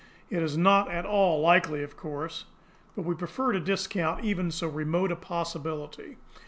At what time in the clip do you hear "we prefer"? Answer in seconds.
3.03-3.51